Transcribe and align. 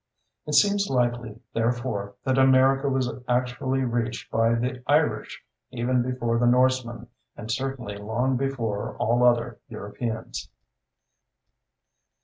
It 0.47 0.55
seems 0.55 0.89
likely, 0.89 1.39
therefore, 1.53 2.15
that 2.23 2.39
America 2.39 2.89
was 2.89 3.07
actually 3.27 3.81
reached 3.81 4.31
by 4.31 4.55
the 4.55 4.81
Irish 4.87 5.43
even 5.69 6.01
before 6.01 6.39
the 6.39 6.47
Norsemen 6.47 7.05
and 7.37 7.51
certainly 7.51 7.97
long 7.99 8.35
before 8.35 8.97
all 8.97 9.23
other 9.23 9.59
Europeans. 9.67 10.49